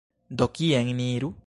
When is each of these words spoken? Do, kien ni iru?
Do, 0.39 0.47
kien 0.57 0.91
ni 0.97 1.07
iru? 1.19 1.33